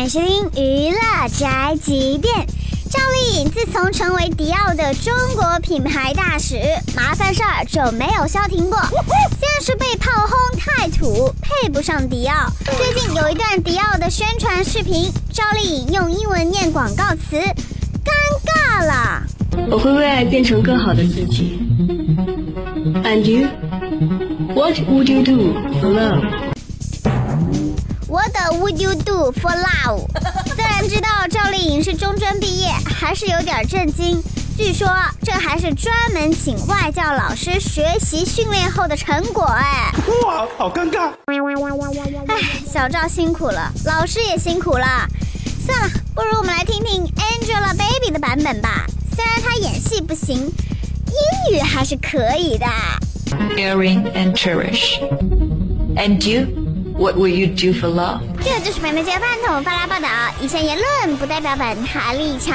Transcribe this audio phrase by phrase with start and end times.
[0.00, 2.34] 欢收听娱乐宅急便。
[2.88, 6.56] 赵丽颖自从成为迪奥的中国品牌大使，
[6.96, 8.78] 麻烦事儿就没有消停过。
[8.80, 12.50] 先是被炮轰太土，配不上迪奥。
[12.78, 17.36] 最近有一段迪奥的宣传视频，赵丽颖用英文念广告词，
[18.02, 18.10] 尴
[18.46, 19.22] 尬了。
[19.70, 21.60] 我会为爱变成更好的自己。
[23.04, 23.48] And you?
[24.54, 26.24] What would you do for love?
[28.10, 30.08] What would you do for love？
[30.56, 34.20] 虽然知道赵丽颖是中专毕业，还是有点震惊。
[34.58, 34.88] 据说
[35.22, 39.92] 这还是专门请外教老师学习训练后的成果哎。
[40.26, 41.12] 哇，好尴尬！
[42.26, 42.36] 哎，
[42.68, 45.06] 小赵辛苦了，老师也辛苦了。
[45.64, 48.86] 算了，不如我们来听听 Angelababy 的版本吧。
[49.14, 52.66] 虽然她演戏不行，英语还是可以的。
[53.56, 54.98] Caring and cherish.
[55.94, 56.69] And you?
[57.00, 58.20] What will you do for love?
[58.44, 60.06] 这就是本台饭桶发来报道，
[60.38, 62.54] 以上言论不代表本台立场。